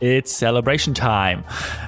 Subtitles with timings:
[0.00, 1.42] It's celebration time.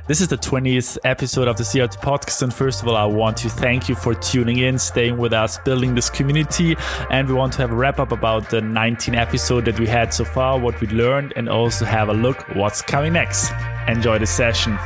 [0.09, 2.43] This is the 20th episode of the C Arts podcast.
[2.43, 5.59] And first of all, I want to thank you for tuning in, staying with us,
[5.59, 6.77] building this community.
[7.09, 10.13] And we want to have a wrap up about the 19 episode that we had
[10.13, 13.53] so far, what we learned, and also have a look what's coming next.
[13.87, 14.77] Enjoy the session.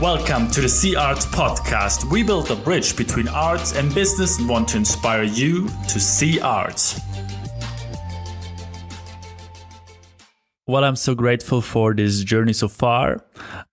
[0.00, 2.04] Welcome to the Sea Arts Podcast.
[2.08, 6.38] We build a bridge between arts and business and want to inspire you to see
[6.38, 7.00] arts.
[10.68, 13.24] Well, I'm so grateful for this journey so far.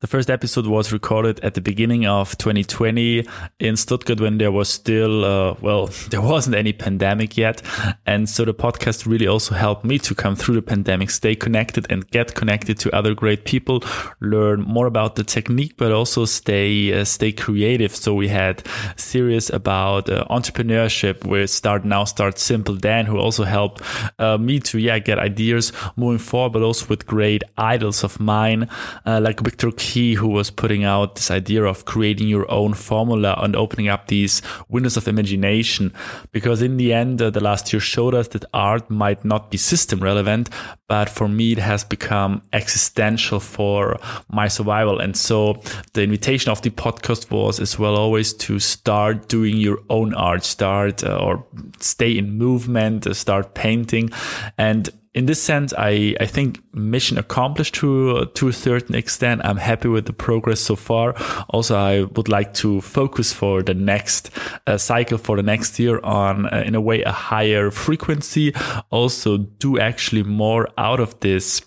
[0.02, 3.28] The first episode was recorded at the beginning of 2020
[3.60, 7.62] in Stuttgart when there was still, uh, well, there wasn't any pandemic yet.
[8.06, 11.88] And so the podcast really also helped me to come through the pandemic, stay connected
[11.90, 13.84] and get connected to other great people,
[14.20, 17.96] learn more about the technique, but also stay, uh, stay creative.
[17.96, 18.64] So we had
[18.96, 23.82] series about uh, entrepreneurship with Start Now, Start Simple, Dan, who also helped
[24.20, 28.70] uh, me to, yeah, get ideas moving forward, but also with great idols of mine,
[29.06, 33.40] uh, like Viktor Kee, who was putting out this idea of creating your own formula
[33.42, 35.94] and opening up these windows of imagination.
[36.34, 39.56] Because in the end, uh, the last year showed us that art might not be
[39.58, 40.50] system relevant,
[40.90, 43.98] but for me, it has become existential for
[44.30, 45.00] my survival.
[45.00, 45.62] And so
[45.94, 50.44] the invitation of the podcast was as well always to start doing your own art,
[50.44, 51.46] start uh, or
[51.80, 54.10] stay in movement, uh, start painting.
[54.58, 59.42] And in this sense, I, I think mission accomplished to to a certain extent.
[59.46, 61.16] I'm happy with the progress so far.
[61.50, 64.30] Also, I would like to focus for the next
[64.68, 68.54] uh, cycle for the next year on, uh, in a way, a higher frequency.
[68.90, 71.62] Also, do actually more out of this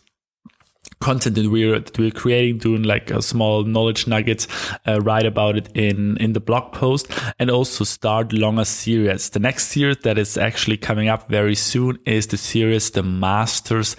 [1.00, 4.46] content that we're that we're creating, doing like a small knowledge nuggets,
[4.86, 9.30] uh, write about it in in the blog post, and also start longer series.
[9.30, 13.96] The next series that is actually coming up very soon is the series The Masters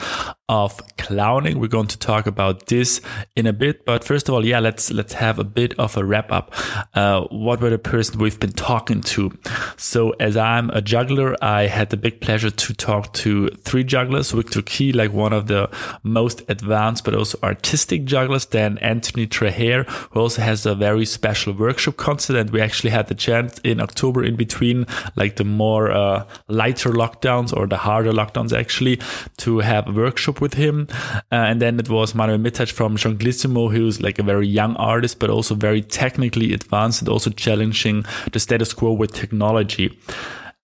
[0.50, 1.60] of Clowning.
[1.60, 3.02] We're going to talk about this
[3.36, 6.04] in a bit, but first of all, yeah, let's let's have a bit of a
[6.04, 6.54] wrap up.
[6.96, 9.32] Uh, what were the person we've been talking to?
[9.78, 14.32] So as I'm a juggler, I had the big pleasure to talk to three jugglers.
[14.32, 15.70] Viktor Kee, like one of the
[16.04, 18.46] most advanced but also artistic jugglers.
[18.48, 22.36] Then Anthony Traher, who also has a very special workshop concert.
[22.36, 24.86] And we actually had the chance in October in between,
[25.16, 29.00] like the more uh, lighter lockdowns or the harder lockdowns actually,
[29.38, 30.88] to have a workshop with him.
[31.32, 35.20] Uh, and then it was Manuel Mitasch from Jonglissimo, who's like a very young artist,
[35.20, 39.98] but also very technically advanced and also challenging the status quo with technology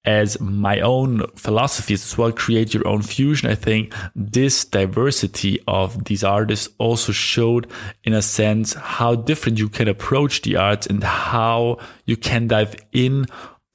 [0.06, 2.32] as my own philosophies as well.
[2.32, 3.50] Create your own fusion.
[3.50, 7.70] I think this diversity of these artists also showed
[8.04, 12.76] in a sense how different you can approach the arts and how you can dive
[12.92, 13.26] in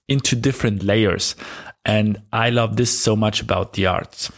[0.09, 1.35] into different layers.
[1.85, 4.31] And i love this so much about the arts.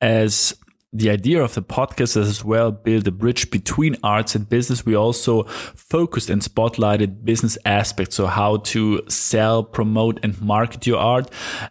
[0.00, 0.54] As
[0.94, 4.86] the idea of the podcast is as well build a bridge between arts and business.
[4.86, 10.98] We also focused and spotlighted business aspects, so how to sell, promote, and market your
[10.98, 11.28] art.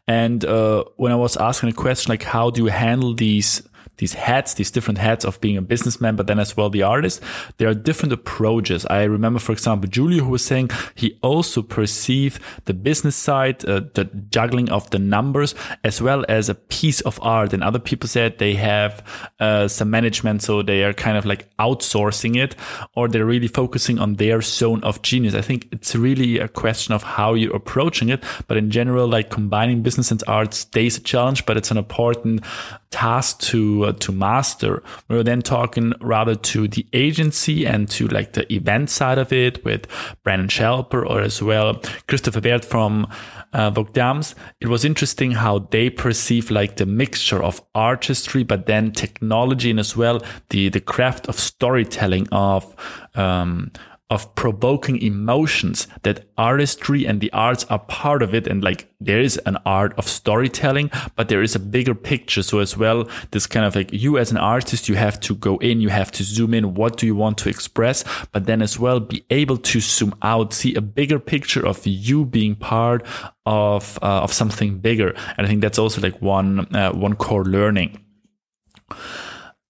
[0.09, 3.63] And uh, when I was asking a question like, how do you handle these
[3.97, 7.21] these hats, these different hats of being a businessman, but then as well the artist.
[7.57, 8.85] There are different approaches.
[8.87, 13.81] I remember, for example, Julio who was saying he also perceived the business side, uh,
[13.93, 15.53] the juggling of the numbers,
[15.83, 17.53] as well as a piece of art.
[17.53, 19.03] And other people said they have
[19.39, 22.55] uh, some management, so they are kind of like outsourcing it,
[22.95, 25.35] or they're really focusing on their zone of genius.
[25.35, 28.23] I think it's really a question of how you're approaching it.
[28.47, 32.43] But in general, like combining business and art stays a challenge, but it's an important
[32.89, 34.83] task to uh, to master.
[35.07, 39.31] We were then talking rather to the agency and to like the event side of
[39.31, 39.87] it with
[40.23, 43.07] Brandon Schelper or as well Christopher Baird from
[43.53, 44.35] uh, Vogue Dames.
[44.59, 49.79] It was interesting how they perceive like the mixture of artistry, but then technology and
[49.79, 52.75] as well the the craft of storytelling of
[53.15, 53.71] um,
[54.09, 58.45] of provoking emotions that artistry and the arts are part of it.
[58.45, 62.43] And like there is an art of storytelling but there is a bigger picture.
[62.43, 65.57] So as well this kind of like you as an artist you have to go
[65.57, 66.75] in you have to zoom in.
[66.75, 68.03] What do you want to express?
[68.31, 72.25] But then as well be able to zoom out see a bigger picture of you
[72.25, 73.05] being part
[73.45, 75.13] of uh, of something bigger.
[75.37, 77.99] And i think that's also like one uh, one core learning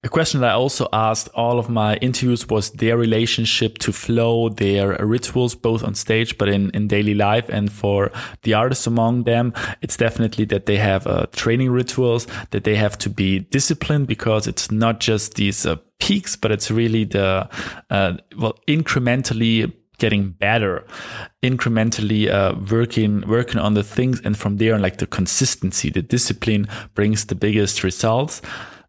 [0.03, 4.49] a question that I also asked all of my interviews was their relationship to flow,
[4.49, 7.47] their rituals, both on stage, but in, in daily life.
[7.47, 8.11] And for
[8.41, 12.97] the artists among them, it's definitely that they have uh, training rituals, that they have
[12.99, 17.49] to be disciplined because it's not just these uh, peaks, but it's really the,
[17.89, 20.85] uh, well, incrementally getting better,
[21.41, 26.67] incrementally uh, working working on the things, and from there, like the consistency, the discipline
[26.93, 28.41] brings the biggest results.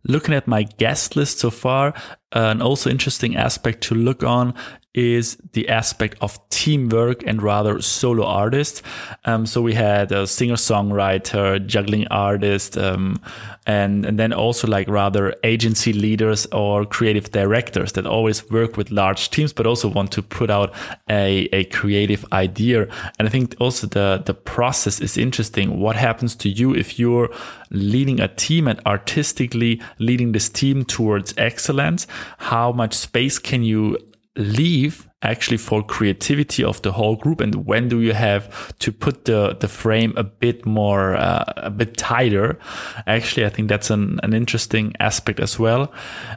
[0.06, 1.94] Looking at my guest list so far,
[2.34, 4.54] uh, an also interesting aspect to look on
[4.94, 8.82] is the aspect of teamwork and rather solo artists.
[9.24, 13.20] Um, so we had a singer songwriter, juggling artist, um,
[13.66, 18.90] and and then also like rather agency leaders or creative directors that always work with
[18.90, 20.72] large teams, but also want to put out
[21.10, 22.86] a, a creative idea.
[23.18, 25.80] And I think also the the process is interesting.
[25.80, 27.30] What happens to you if you're
[27.70, 32.06] leading a team and artistically leading this team towards excellence?
[32.38, 33.98] How much space can you
[34.36, 37.40] leave actually for creativity of the whole group?
[37.40, 41.70] And when do you have to put the the frame a bit more uh, a
[41.70, 42.58] bit tighter?
[43.06, 45.92] Actually i think that's an, an interesting aspect as well.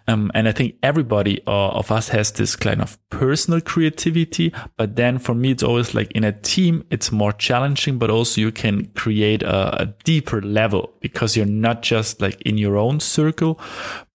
[0.08, 4.96] Um, and i think everybody uh, of us has this kind of personal creativity but
[4.96, 8.52] then for me it's always like in a team it's more challenging but also you
[8.52, 13.60] can create a, a deeper level because you're not just like in your own circle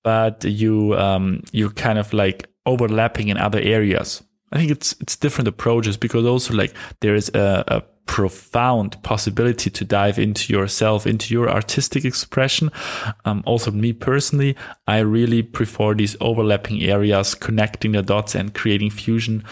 [0.03, 4.23] but you um, you kind of like overlapping in other areas.
[4.53, 9.71] I think it's it's different approaches because also like there is a, a profound possibility
[9.71, 12.71] to dive into yourself, into your artistic expression.
[13.25, 14.57] Um, also, me personally,
[14.87, 19.45] I really prefer these overlapping areas, connecting the dots and creating fusion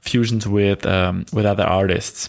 [0.00, 2.28] fusions with um, with other artists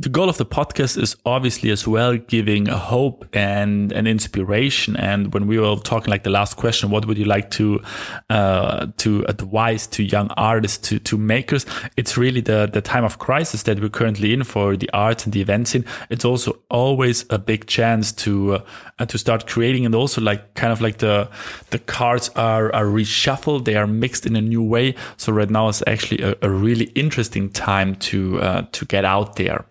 [0.00, 4.96] the goal of the podcast is obviously as well giving a hope and an inspiration.
[4.96, 7.82] And when we were talking like the last question, what would you like to
[8.30, 11.66] uh, to advise to young artists, to to makers?
[11.96, 15.32] It's really the the time of crisis that we're currently in for the arts and
[15.32, 15.84] the events in.
[16.10, 18.62] It's also always a big chance to
[19.00, 21.28] uh, to start creating, and also like kind of like the
[21.70, 24.94] the cards are are reshuffled, they are mixed in a new way.
[25.16, 29.34] So right now is actually a, a really interesting time to uh, to get out
[29.34, 29.64] there.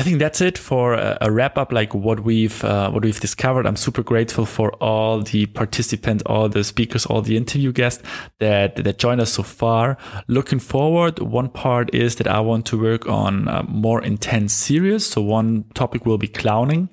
[0.00, 3.66] I think that's it for a, wrap up, like what we've uh, what we've discovered.
[3.66, 8.02] I'm super grateful for all the participants, all the speakers, all the interview guests
[8.38, 9.98] that that joined us so far.
[10.26, 15.04] Looking forward, one part is that I want to work on uh, more intense series.
[15.04, 16.88] So one topic will be clowning.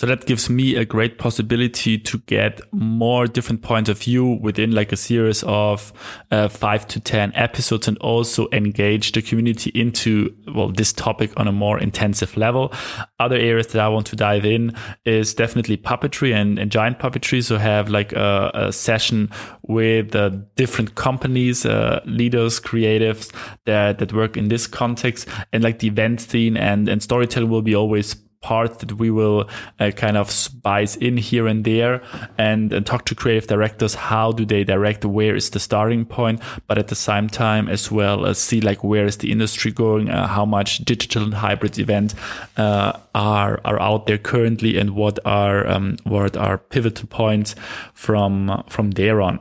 [0.00, 4.72] So that gives me a great possibility to get more different points of view within
[4.72, 5.92] like a series of
[6.30, 11.46] uh, five to 10 episodes and also engage the community into, well, this topic on
[11.46, 12.72] a more intensive level.
[13.20, 17.44] Other areas that I want to dive in is definitely puppetry and, and giant puppetry.
[17.44, 19.30] So have like a, a session
[19.62, 23.32] with uh, different companies, uh, leaders, creatives
[23.66, 27.62] that, that work in this context and like the event scene and, and storytelling will
[27.62, 29.48] be always part that we will
[29.78, 32.02] uh, kind of spice in here and there
[32.38, 33.94] and, and talk to creative directors.
[33.94, 35.04] How do they direct?
[35.04, 36.40] Where is the starting point?
[36.66, 40.08] But at the same time as well as see like where is the industry going?
[40.08, 42.14] Uh, how much digital and hybrid events
[42.56, 47.54] uh, are are out there currently and what are um, what are pivotal points
[47.92, 49.40] from from there on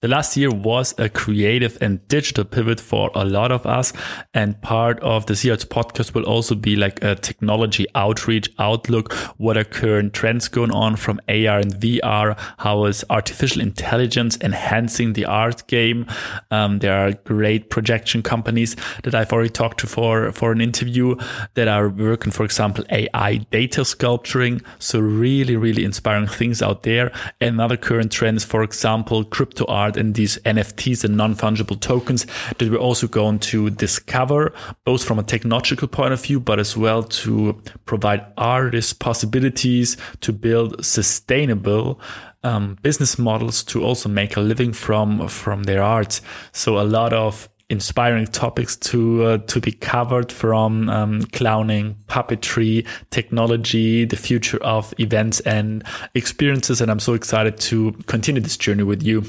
[0.00, 3.92] the last year was a creative and digital pivot for a lot of us.
[4.32, 9.12] And part of the CRs podcast will also be like a technology outreach outlook.
[9.38, 12.38] What are current trends going on from AR and VR?
[12.58, 16.06] How is artificial intelligence enhancing the art game?
[16.52, 21.16] Um, there are great projection companies that I've already talked to for, for an interview
[21.54, 24.62] that are working, for example, AI data sculpturing.
[24.78, 27.10] So really, really inspiring things out there.
[27.40, 32.26] Another current trend is, for example, crypto art art and these NFTs and non-fungible tokens
[32.58, 34.52] that we're also going to discover,
[34.84, 40.32] both from a technological point of view, but as well to provide artists possibilities to
[40.32, 42.00] build sustainable
[42.44, 46.20] um, business models to also make a living from from their art.
[46.52, 52.86] So a lot of inspiring topics to uh, to be covered from um, clowning, puppetry,
[53.10, 56.80] technology, the future of events and experiences.
[56.80, 59.24] And I'm so excited to continue this journey with you.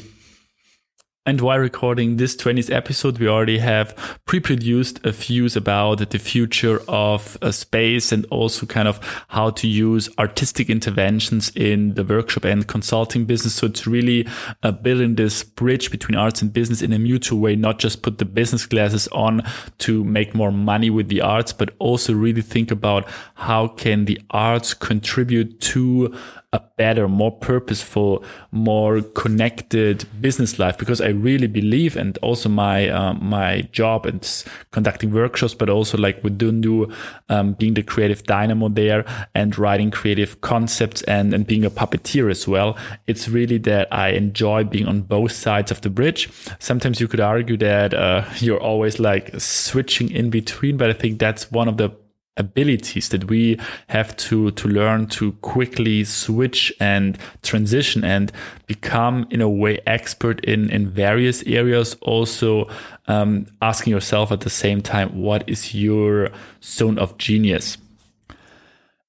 [1.29, 3.95] And while recording this 20th episode, we already have
[4.25, 9.67] pre-produced a views about the future of a space and also kind of how to
[9.67, 13.53] use artistic interventions in the workshop and consulting business.
[13.53, 14.27] So it's really
[14.63, 18.17] uh, building this bridge between arts and business in a mutual way, not just put
[18.17, 19.43] the business glasses on
[19.77, 24.19] to make more money with the arts, but also really think about how can the
[24.31, 26.11] arts contribute to
[26.51, 32.89] a better, more purposeful, more connected business life because I really believe, and also my
[32.89, 34.27] uh, my job and
[34.71, 36.91] conducting workshops, but also like with Dundu,
[37.29, 42.31] um, being the creative dynamo there and writing creative concepts and and being a puppeteer
[42.31, 42.75] as well.
[43.05, 46.29] It's really that I enjoy being on both sides of the bridge.
[46.57, 51.19] Sometimes you could argue that uh, you're always like switching in between, but I think
[51.19, 51.91] that's one of the
[52.39, 58.31] abilities that we have to to learn to quickly switch and transition and
[58.65, 62.67] become in a way expert in in various areas also
[63.07, 66.29] um, asking yourself at the same time what is your
[66.61, 67.77] zone of genius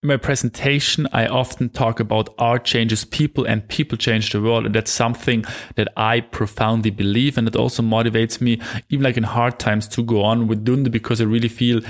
[0.02, 4.64] in my presentation, I often talk about art changes people and people change the world.
[4.64, 5.44] And that's something
[5.74, 7.36] that I profoundly believe.
[7.36, 10.90] And it also motivates me, even like in hard times, to go on with Dundu
[10.90, 11.82] because I really feel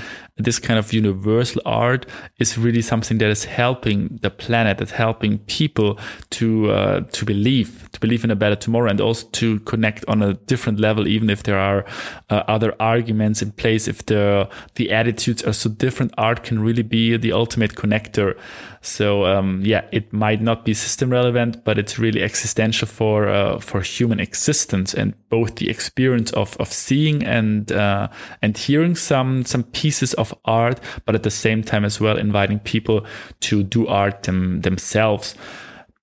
[0.43, 2.05] this kind of universal art
[2.39, 5.99] is really something that is helping the planet, that's helping people
[6.31, 10.21] to, uh, to believe, to believe in a better tomorrow and also to connect on
[10.21, 11.85] a different level, even if there are
[12.29, 13.87] uh, other arguments in place.
[13.87, 18.37] If the, the attitudes are so different, art can really be the ultimate connector.
[18.81, 23.59] So um, yeah, it might not be system relevant, but it's really existential for uh,
[23.59, 28.07] for human existence and both the experience of of seeing and uh,
[28.41, 32.59] and hearing some some pieces of art, but at the same time as well inviting
[32.59, 33.05] people
[33.41, 35.35] to do art them, themselves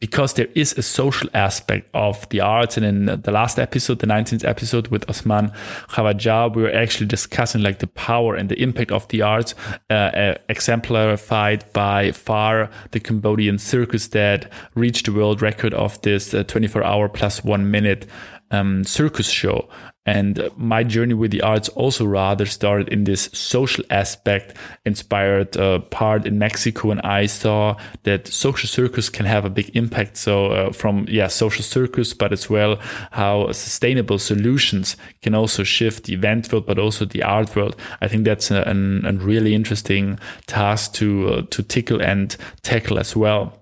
[0.00, 2.76] because there is a social aspect of the arts.
[2.76, 5.50] And in the last episode, the 19th episode with Osman
[5.88, 9.55] Khawaja, we were actually discussing like the power and the impact of the arts,
[9.90, 16.33] uh, uh, exemplified by Phare the Cambodian circus that reached the world record of this
[16.33, 18.07] uh, 24 hour plus one minute
[18.50, 19.69] um, circus show.
[20.09, 25.81] And my journey with the arts also rather started in this social aspect, inspired uh,
[25.91, 26.91] part in Mexico.
[26.91, 30.17] And I saw that social circus can have a big impact.
[30.17, 32.79] So uh, from, yeah, social circus, but as well
[33.11, 37.77] how sustainable solutions can also shift the event world, but also the art world.
[38.00, 42.99] I think that's a, a, a really interesting task to, uh, to tickle and tackle
[42.99, 43.58] as well.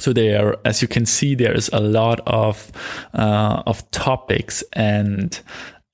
[0.00, 2.72] So there, as you can see, there's a lot of
[3.14, 5.38] uh, of topics and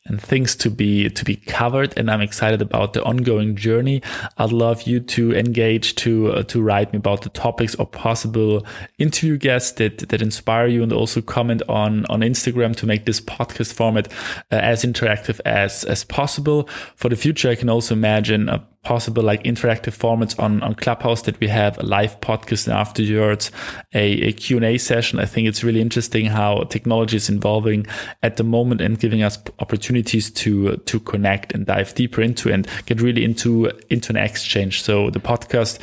[0.08, 4.02] and things to be to be covered and i'm excited about the ongoing journey.
[4.38, 8.64] I'd love you to engage to uh, to write me about the topics or possible
[8.98, 13.20] interview guests that that inspire you and also comment on on instagram to make this
[13.20, 14.12] podcast format
[14.52, 16.68] uh, as interactive as as possible.
[16.96, 21.22] For the future i can also imagine a possible like interactive formats on, on Clubhouse
[21.22, 23.50] that we have a live podcast afterwards
[23.94, 25.18] a, a Q&A session.
[25.18, 27.88] I think it's really interesting how technology is evolving
[28.22, 32.68] at the moment and giving us opportunities to, to connect and dive deeper into and
[32.86, 34.82] get really into, into an exchange.
[34.82, 35.80] So the podcast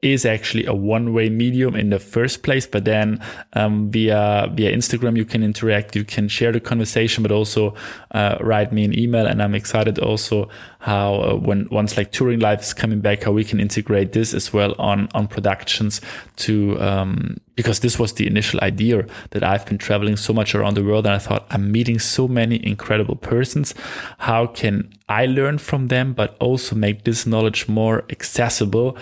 [0.00, 5.16] is actually a one-way medium in the first place but then um, via via instagram
[5.16, 7.74] you can interact you can share the conversation but also
[8.12, 12.40] uh, write me an email and i'm excited also how uh, when once like touring
[12.40, 16.00] life is coming back how we can integrate this as well on on productions
[16.36, 20.74] to um, because this was the initial idea that I've been traveling so much around
[20.74, 23.74] the world and I thought I'm meeting so many incredible persons.
[24.18, 28.96] How can I learn from them, but also make this knowledge more accessible?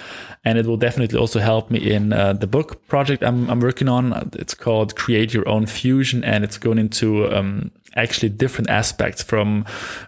[0.45, 3.89] And it will definitely also help me in uh, the book project I'm, I'm, working
[3.89, 4.31] on.
[4.35, 9.65] It's called Create Your Own Fusion and it's going into um, actually different aspects from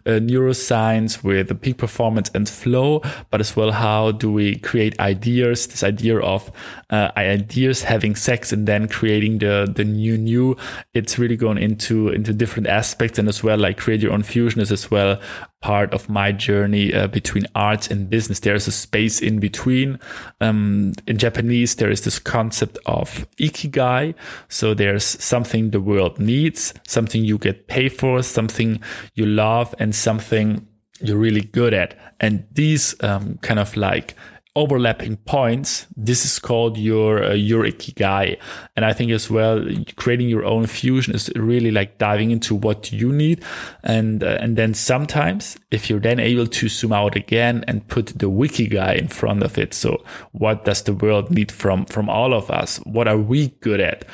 [0.07, 4.99] uh, neuroscience with the peak performance and flow, but as well how do we create
[5.01, 5.67] ideas?
[5.67, 6.51] This idea of
[6.91, 10.57] uh, ideas having sex and then creating the the new new.
[10.95, 14.61] It's really going into into different aspects and as well like create your own fusion
[14.61, 15.21] is as well
[15.61, 18.41] part of my journey uh, between arts and business.
[18.41, 19.99] There's a space in between.
[20.41, 24.15] Um, in Japanese, there is this concept of ikigai.
[24.49, 28.81] So there's something the world needs, something you get paid for, something
[29.15, 30.67] you love, and something
[31.01, 31.95] you're really good at.
[32.21, 34.15] And these um, kind of like
[34.57, 38.39] overlapping points, this is called your uh, your ikigai.
[38.75, 39.65] And I think as well,
[39.97, 43.45] creating your own fusion is really like diving into what you need,
[43.85, 48.07] and uh, and then sometimes if you're then able to zoom out again and put
[48.07, 49.75] the ikigai in front of it.
[49.75, 52.79] So what does the world need from from all of us?
[52.79, 54.05] What are we good at?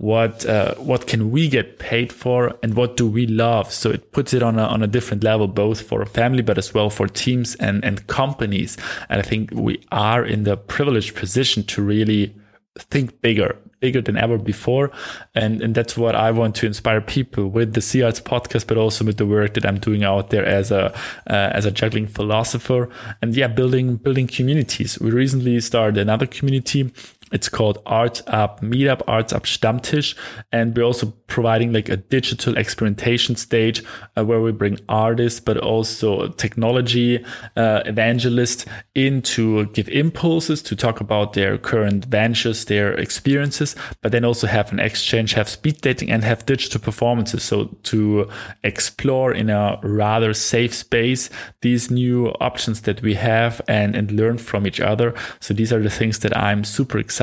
[0.00, 3.70] What uh, what can we get paid for and what do we love?
[3.70, 6.56] So it puts it on a, on a different level both for a family but
[6.56, 8.78] as well for teams and and companies.
[9.10, 12.34] And i think we are in the privileged position to really
[12.78, 14.90] think bigger bigger than ever before.
[15.34, 18.78] And and that's what i want to inspire people with the sea arts podcast but
[18.78, 20.94] also with the work that i'm doing out there as a
[21.28, 22.88] uh, as a juggling philosopher.
[23.20, 24.98] And yeah building building communities.
[24.98, 26.90] We recently started another community
[27.32, 30.16] It's called Art Up Meetup, Arts Up Stammtisch.
[30.50, 33.84] And we're also providing like a digital experimentation stage
[34.16, 37.24] uh, where we bring artists, but also technology
[37.56, 44.10] uh, evangelists in to give impulses to talk about their current ventures, their experiences, but
[44.10, 47.44] then also have an exchange, have speed dating and have digital performances.
[47.44, 48.28] So to
[48.64, 54.38] explore in a rather safe space these new options that we have and, and learn
[54.38, 55.14] from each other.
[55.38, 57.19] So these are the things that I'm super excited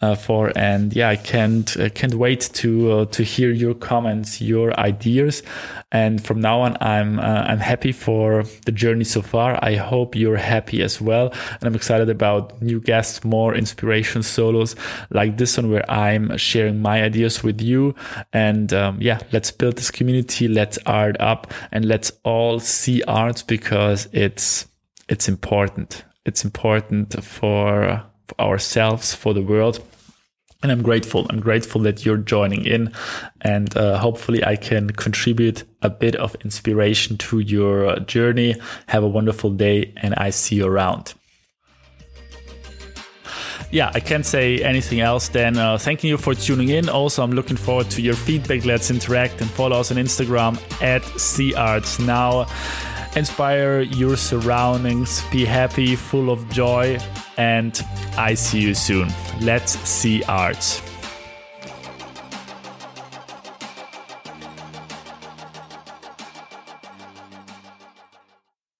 [0.00, 0.52] uh, for.
[0.56, 5.42] And yeah, I can't can't wait to uh, to hear your comments, your ideas.
[5.92, 9.58] And from now on, I'm uh, I'm happy for the journey so far.
[9.62, 11.32] I hope you're happy as well.
[11.52, 14.76] And I'm excited about new guests, more inspiration solos
[15.10, 17.94] like this one, where I'm sharing my ideas with you.
[18.32, 20.48] And um, yeah, let's build this community.
[20.48, 24.66] Let's art up, and let's all see art because it's
[25.08, 26.04] it's important.
[26.24, 28.04] It's important for
[28.38, 29.80] ourselves, for the world.
[30.62, 31.26] And I'm grateful.
[31.30, 32.92] I'm grateful that you're joining in,
[33.42, 38.56] and uh, hopefully, I can contribute a bit of inspiration to your journey.
[38.86, 41.14] Have a wonderful day, and I see you around
[43.70, 46.88] yeah, I can't say anything else than uh, thanking you for tuning in.
[46.88, 48.64] Also, I'm looking forward to your feedback.
[48.64, 52.46] Let's interact and follow us on Instagram at CArts Now
[53.16, 56.98] inspire your surroundings, be happy, full of joy,
[57.36, 57.80] and
[58.16, 59.08] I see you soon.
[59.40, 60.82] Let's see art.